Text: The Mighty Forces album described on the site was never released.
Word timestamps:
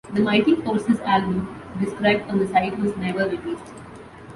The 0.13 0.19
Mighty 0.19 0.55
Forces 0.55 0.99
album 1.01 1.47
described 1.79 2.27
on 2.27 2.39
the 2.39 2.47
site 2.47 2.75
was 2.79 2.97
never 2.97 3.27
released. 3.29 3.71